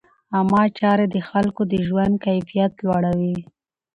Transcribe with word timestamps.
عامه 0.33 0.63
چارې 0.79 1.05
د 1.09 1.17
خلکو 1.29 1.61
د 1.71 1.73
ژوند 1.87 2.13
کیفیت 2.27 2.71
لوړوي. 2.85 3.37